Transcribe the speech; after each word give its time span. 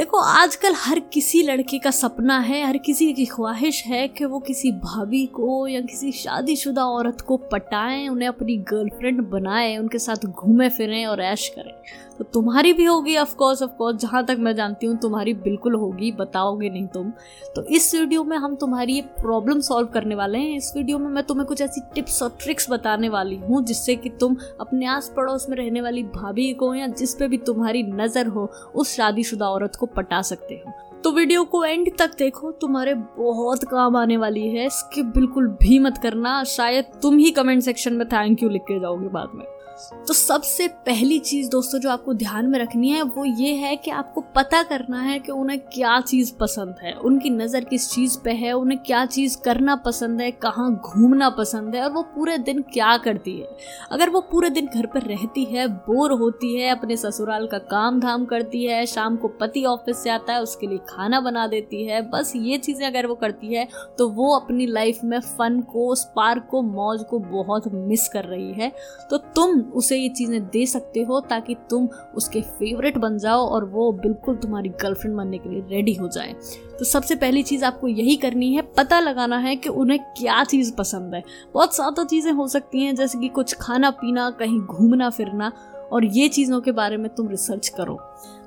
the 0.00 0.06
आजकल 0.20 0.74
हर 0.76 1.00
किसी 1.00 1.42
लड़के 1.42 1.78
का 1.78 1.90
सपना 1.90 2.38
है, 2.38 2.66
हर 2.66 2.76
किसी 2.76 3.12
की 3.12 3.26
ख्वाहिश 3.26 3.84
है 3.86 4.08
कि 4.08 4.24
वो 4.24 4.38
किसी 4.38 4.72
भाभी 4.72 5.26
को 5.26 5.66
या 5.66 5.80
किसी 5.80 6.12
शादीशुदा 6.12 6.84
औरत 6.84 7.20
को 7.20 7.36
पटाएँ, 7.36 8.08
उन्हें 8.08 8.28
अपनी 8.28 8.56
गर्लफ्रेंड 8.56 9.20
बनाए, 9.22 9.76
उनके 9.76 9.98
साथ 9.98 10.26
घूमे, 10.26 10.68
फिरें 10.68 11.06
और 11.06 11.20
ऐश 11.20 11.48
करें। 11.48 11.72
तो 12.18 12.24
तुम्हारी 12.24 12.72
भी 12.72 12.84
होगी 12.84 13.16
ऑफ़ 13.16 13.34
कोर्स 13.34 13.62
ऑफ़ 13.62 13.70
कोर्स 13.70 13.96
जहाँ 13.96 14.24
तक 14.24 14.36
मैं 14.38 14.54
जानती 14.54 14.86
हूँ, 14.86 14.96
तुम्हारी 14.96 15.34
बिल्कुल 15.34 15.74
होगी, 15.74 16.12
बताओगे 16.12 16.70
नहीं 16.70 16.86
तुम। 16.86 17.10
तो 17.56 17.62
इस 17.62 17.94
वीडियो 17.94 18.24
में 18.24 18.36
हम 18.36 18.54
तुम्हारी 18.54 18.92
ये 18.92 19.00
प्रॉब्लम 19.00 19.60
सॉल्व 19.60 19.88
करने 19.88 20.14
वाले 20.14 20.38
हैं। 20.38 20.56
इस 20.56 20.72
वीडियो 20.76 20.98
में 20.98 21.08
मैं 21.08 21.24
तुम्हें 21.24 21.46
कुछ 21.46 21.60
ऐसी 21.60 21.80
टिप्स 21.94 22.22
और 22.22 22.36
ट्रिक्स 22.40 22.70
बताने 22.70 23.08
वाली 23.08 23.36
हूँ, 23.36 23.64
जिससे 23.64 23.96
कि 23.96 24.08
तुम 24.10 24.36
अपने 24.60 24.86
आस 24.86 25.12
पड़ोस 25.16 25.46
में 25.48 25.56
रहने 25.56 25.80
वाली 25.80 26.02
भाभी 26.02 26.52
को 26.52 26.74
या 26.74 26.86
जिस 26.86 27.14
पे 27.14 27.28
भी 27.28 27.38
तुम्हारी 27.38 27.82
नज़र 27.82 28.26
हो, 28.26 28.50
उस 28.74 28.94
शादीशुदा 28.94 29.48
औरत 29.48 29.76
को 29.76 29.86
पटा 29.86 30.09
सकते 30.22 30.62
हो। 30.66 30.89
तो 31.04 31.12
वीडियो 31.12 31.44
को 31.44 31.64
एंड 31.64 31.96
तक 31.98 32.10
देखो, 32.18 32.50
तुम्हारे 32.52 32.94
बहुत 32.94 33.64
काम 33.64 33.96
आने 33.96 34.16
वाली 34.16 34.48
है। 34.48 34.68
स्किप 34.68 35.06
बिल्कुल 35.06 35.48
भी 35.48 35.78
मत 35.78 35.98
करना। 35.98 36.44
शायद 36.44 36.84
तुम 37.02 37.16
ही 37.18 37.30
कमेंट 37.30 37.62
सेक्शन 37.62 37.92
में 37.92 38.08
थैंक 38.08 38.42
यू 38.42 38.48
लिख 38.48 38.62
के 38.62 38.80
जाओगे 38.80 39.08
बाद 39.08 39.28
में। 39.34 39.46
तो 40.08 40.14
सबसे 40.14 40.68
पहली 40.68 41.18
चीज़ 41.18 41.50
दोस्तों 41.50 41.78
जो 41.78 41.90
आपको 41.90 42.14
ध्यान 42.14 42.46
में 42.46 42.58
रखनी 42.58 42.88
है, 42.88 43.02
वो 43.02 43.24
ये 43.24 43.52
है 43.54 43.76
कि 43.76 43.90
आपको 43.90 44.20
पता 44.20 44.62
करना 44.62 45.00
है 45.00 45.18
कि 45.18 45.32
उन्हें 45.32 45.60
क्या 45.60 46.00
चीज़ 46.00 46.32
पसंद 46.40 46.74
है। 46.82 46.92
उनकी 46.92 47.30
नज़र 47.30 47.64
किस 47.64 47.90
चीज़ 47.90 48.18
पे 48.24 48.30
है, 48.30 48.52
उन्हें 48.52 48.82
क्या 48.82 49.06
चीज़ 49.06 49.38
करना 49.44 49.76
पसंद 49.76 50.20
है, 50.20 50.30
कहाँ 50.30 50.80
घूमना 50.84 51.30
पसंद 51.30 51.74
है, 51.74 51.82
और 51.82 51.90
वो 51.90 52.02
पूरे 52.02 52.38
दिन 52.38 52.62
क्या 52.62 52.96
करती 52.96 53.38
है। 53.38 53.48
अगर 53.90 54.10
वो 54.10 54.20
पूरे 54.20 54.50
दिन 54.50 54.66
घर 54.66 54.86
पर 54.86 55.00
रहती 55.00 55.44
है 55.44 55.68
बोर 55.68 56.12
होती 56.12 56.60
है, 56.60 56.70
अपने 56.70 56.96
ससुराल 56.96 57.46
का 57.46 57.58
काम 57.58 58.00
धाम 58.00 58.24
करती 58.24 58.64
है, 58.64 58.86
शाम 58.86 59.16
को 59.16 59.28
पति 59.28 59.64
ऑफ़िस 59.64 60.02
से 60.02 60.10
आता 60.10 60.32
है, 60.32 60.42
उसके 60.42 60.66
लिए 60.66 60.78
खाना 60.90 61.20
बना 61.20 61.46
देती 61.46 61.84
है, 61.84 62.00
बस 62.10 62.32
ये 62.36 62.58
चीज़ें 62.58 62.86
अगर 62.86 63.06
वो 63.06 63.14
करती 63.16 63.54
है 63.54 63.66
तो 63.98 64.08
वो 64.10 64.34
अपनी 64.36 64.66
लाइफ 64.66 65.00
में 65.04 65.18
फन 65.20 65.60
को 65.62 65.94
स्पार्क 65.94 66.46
को, 66.50 66.62
मौज 66.62 67.04
को 67.10 67.18
बहुत 67.20 67.68
मिस 67.68 68.08
कर 68.08 68.24
रही 68.24 68.52
है। 68.52 68.72
तो 69.10 69.16
तुम 69.16 69.60
उसे 69.60 69.96
ये 69.96 70.08
चीज़ें 70.10 70.42
दे 70.42 70.64
सकते 70.66 71.02
हो 71.02 71.20
ताकि 71.20 71.54
तुम 71.70 71.88
उसके 72.16 72.40
फेवरेट 72.40 72.98
बन 72.98 73.18
जाओ 73.18 73.46
और 73.46 73.64
वो 73.64 73.90
बिल्कुल 73.92 74.36
तुम्हारी 74.36 74.68
गर्लफ्रेंड 74.82 75.16
बनने 75.16 75.38
के 75.38 75.48
लिए 75.48 75.62
रेडी 75.70 75.94
हो 75.94 76.08
जाए। 76.08 76.34
तो 76.78 76.84
सबसे 76.84 77.14
पहली 77.14 77.42
चीज़ 77.42 77.64
आपको 77.64 77.88
यही 77.88 78.16
करनी 78.16 78.52
है, 78.54 78.62
पता 78.76 79.00
लगाना 79.00 79.38
है 79.38 79.56
कि 79.56 79.68
उन्हें 79.68 79.98
क्या 80.18 80.42
चीज़ 80.44 80.72
पसंद 80.74 81.14
है। 81.14 81.22
बहुत 81.54 81.74
ज़्यादा 81.74 82.04
चीज़ें 82.04 82.32
हो 82.32 82.46
सकती 82.48 82.84
हैं, 82.84 82.94
जैसे 82.94 83.18
कि 83.18 83.28
कुछ 83.28 83.54
खाना 83.54 83.90
पीना, 83.90 84.30
कहीं 84.30 84.60
घूमना 84.60 85.10
फिरना, 85.10 85.52
और 85.92 86.04
ये 86.04 86.28
चीज़ों 86.28 86.60
के 86.60 86.72
बारे 86.72 86.96
में 86.96 87.08
तुम 87.14 87.28
रिसर्च 87.28 87.68
करो। 87.68 87.98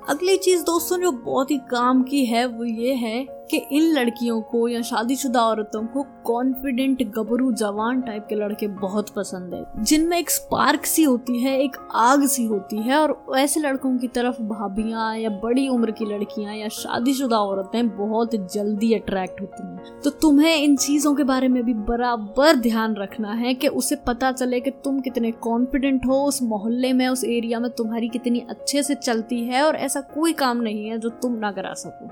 अगली 0.08 0.36
चीज़ 0.36 0.62
दोस्तों 0.62 0.98
जो 0.98 1.12
बहुत 1.12 1.50
ही 1.50 1.58
काम 1.58 2.02
की 2.02 2.24
है 2.24 2.46
वो 2.46 2.64
ये 2.64 2.94
है 2.94 3.44
कि 3.50 3.56
इन 3.56 3.82
लड़कियों 3.82 4.40
को 4.40 4.68
या 4.68 4.82
शादीशुदा 4.82 5.40
औरतों 5.40 5.86
को 5.86 6.02
कॉन्फिडेंट 6.02 7.02
गबरू, 7.02 7.52
जवान 7.52 8.00
टाइप 8.00 8.26
के 8.28 8.34
लड़के 8.34 8.66
बहुत 8.66 9.10
पसंद 9.10 9.54
है। 9.54 9.84
जिनमें 9.84 10.18
एक 10.18 10.30
स्पार्क 10.30 10.84
सी 10.84 11.02
होती 11.02 11.38
है, 11.38 11.60
एक 11.60 11.76
आग 11.94 12.26
सी 12.26 12.44
होती 12.44 12.76
है 12.76 12.98
और 12.98 13.24
ऐसे 13.36 13.60
लड़कों 13.60 13.98
की 13.98 14.08
तरफ़ 14.08 14.42
भाभियाँ 14.42 15.18
या 15.18 15.30
बड़ी 15.30 15.68
उम्र 15.68 15.90
की 15.90 16.04
लड़कियाँ 16.04 16.54
या 16.54 16.68
शादीशुदा 16.68 17.38
औरतें 17.38 17.88
बहुत 17.96 18.34
जल्दी 18.54 18.92
अट्रैक्ट 18.94 19.40
होती 19.40 19.62
हैं। 19.62 20.00
तो 20.04 20.10
तुम्हें 20.10 20.56
इन 20.56 20.76
चीज़ों 20.76 21.14
के 21.14 21.24
बारे 21.24 21.48
में 21.48 21.62
भी 21.64 21.74
बराबर 21.74 22.56
ध्यान 22.56 22.94
रखना 22.94 23.32
है 23.32 23.54
कि 23.54 23.68
उसे 23.68 23.96
पता 23.96 24.32
चले 24.32 24.60
कि 24.60 24.70
तुम 24.70 25.00
कितने 25.00 25.30
कॉन्फिडेंट 25.30 26.06
हो, 26.06 26.24
उस 26.24 26.42
मोहल्ले 26.42 26.92
में, 26.92 27.08
उस 27.08 27.24
एरिया 27.24 27.60
में 27.60 27.70
तुम्हारी 27.70 28.08
कितनी 28.08 28.46
अच्छे 28.50 28.82
से 28.82 28.94
चलती 28.94 29.44
है 29.44 29.63
और 29.64 29.76
ऐसा 29.76 30.00
कोई 30.00 30.32
काम 30.32 30.56
नहीं 30.56 30.88
है 30.88 30.98
जो 30.98 31.08
तुम 31.08 31.32
ना 31.32 31.52
करा 31.52 31.74
सको। 31.74 32.10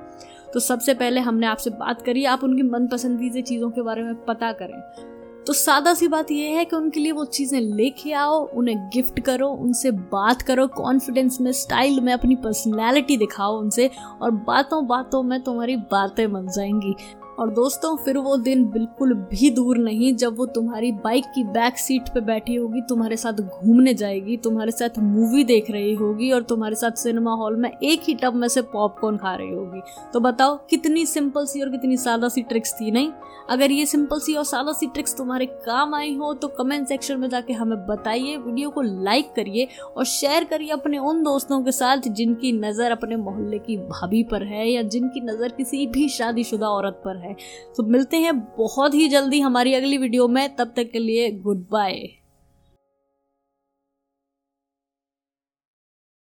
तो 0.52 0.60
सबसे 0.60 0.94
पहले 0.94 1.20
हमने 1.20 1.46
आपसे 1.46 1.70
बात 1.70 2.02
करी, 2.02 2.24
आप 2.24 2.44
उनकी 2.44 2.62
मन 2.62 2.86
पसंदीदा 2.86 3.40
चीज़ों 3.40 3.70
के 3.70 3.82
बारे 3.82 4.02
में 4.02 4.14
पता 4.14 4.52
करें। 4.52 5.08
तो 5.46 5.52
सादा 5.52 5.94
सी 5.94 6.08
बात 6.08 6.30
यह 6.30 6.58
है 6.58 6.64
कि 6.64 6.76
उनके 6.76 7.00
लिए 7.00 7.12
वो 7.12 7.24
चीज़ें 7.24 7.60
लेके 7.60 8.12
आओ, 8.12 8.46
उन्हें 8.46 8.88
गिफ्ट 8.88 9.20
करो, 9.20 9.48
उनसे 9.48 9.90
बात 9.90 10.42
करो, 10.42 10.66
कॉन्फिडेंस 10.66 11.40
में, 11.40 11.52
स्टाइल 11.52 12.00
में 12.00 12.12
अपनी 12.12 12.36
पर्सनैलिटी 12.36 13.16
दिखाओ 13.16 13.58
उनसे, 13.58 13.90
और 14.22 14.30
बातों 14.30 14.86
बातों 14.86 15.22
में 15.22 15.42
तुम्हारी 15.42 15.76
बातें 15.76 16.32
बन 16.32 16.46
जाएँगी। 16.46 16.94
और 17.42 17.50
दोस्तों, 17.50 17.96
फिर 17.96 18.18
वो 18.18 18.36
दिन 18.38 18.64
बिल्कुल 18.70 19.14
भी 19.30 19.50
दूर 19.50 19.78
नहीं 19.78 20.14
जब 20.16 20.36
वो 20.36 20.46
तुम्हारी 20.48 20.90
बाइक 21.04 21.24
की 21.34 21.42
बैक 21.44 21.78
सीट 21.78 22.08
पे 22.08 22.20
बैठी 22.20 22.54
होगी, 22.54 22.80
तुम्हारे 22.80 23.16
साथ 23.16 23.40
घूमने 23.42 23.94
जाएगी, 23.94 24.36
तुम्हारे 24.36 24.72
साथ 24.72 24.98
मूवी 24.98 25.44
देख 25.44 25.70
रही 25.70 25.94
होगी 25.94 26.30
और 26.32 26.42
तुम्हारे 26.42 26.76
साथ 26.76 27.02
सिनेमा 27.02 27.34
हॉल 27.34 27.56
में 27.56 27.70
एक 27.70 28.02
ही 28.02 28.14
टब 28.14 28.34
में 28.34 28.48
से 28.48 28.62
पॉपकॉर्न 28.62 29.16
खा 29.16 29.34
रही 29.34 29.54
होगी। 29.54 29.80
तो 30.12 30.20
बताओ, 30.20 30.56
कितनी 30.70 31.04
सिंपल 31.06 31.46
सी 31.46 31.62
और 31.62 31.70
कितनी 31.70 31.96
सादा 31.96 32.28
सी 32.28 32.42
ट्रिक्स 32.42 32.74
थी, 32.74 32.90
नहीं? 32.90 33.10
अगर 33.50 33.70
ये 33.70 33.86
सिंपल 33.86 34.18
सी 34.18 34.34
और 34.34 34.44
सादा 34.44 34.72
सी 34.72 34.86
ट्रिक्स 34.86 35.16
तुम्हारे 35.16 35.46
काम 35.66 35.94
आई 35.94 36.14
हो 36.16 36.32
तो 36.34 36.48
कमेंट 36.48 36.86
सेक्शन 36.88 37.18
में 37.20 37.28
जाके 37.28 37.52
हमें 37.52 37.78
बताइए 37.86 38.36
वीडियो 38.36 38.70
को 38.70 38.82
लाइक 38.82 39.32
करिए 39.36 39.66
और 39.96 40.04
शेयर 40.04 40.44
करिए 40.44 40.70
अपने 40.70 40.98
उन 40.98 41.22
दोस्तों 41.22 41.62
के 41.64 41.72
साथ 41.72 42.08
जिनकी 42.08 42.52
नज़र 42.52 42.90
अपने 42.90 43.16
मोहल्ले 43.16 43.58
की 43.58 43.76
भाभी 43.78 44.22
पर 44.22 44.42
है 44.42 44.68
या 44.70 44.82
जिनकी 44.82 45.20
नज़र 45.20 45.48
किसी 45.48 45.86
भी 45.86 46.08
शादीशुदा 46.08 46.68
औरत 46.68 47.00
पर 47.04 47.16
है 47.32 47.72
तो 47.76 47.82
मिलते 47.82 48.16
हैं 48.16 48.38
बहुत 48.40 48.94
ही 48.94 49.08
जल्दी 49.08 49.40
हमारी 49.40 49.74
अगली 49.74 49.98
वीडियो 49.98 50.28
में, 50.28 50.56
तब 50.56 50.72
तक 50.76 50.90
के 50.90 50.98
लिए 50.98 51.30
गुड 51.30 51.66
बाय 51.70 52.21